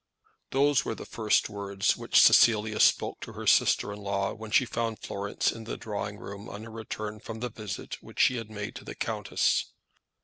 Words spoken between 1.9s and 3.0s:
which Cecilia Burton